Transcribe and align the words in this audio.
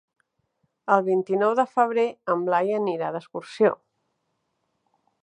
El 0.95 1.03
vint-i-nou 1.09 1.53
de 1.61 1.67
febrer 1.75 2.07
en 2.35 2.43
Blai 2.49 2.75
anirà 2.81 3.15
d'excursió. 3.17 3.75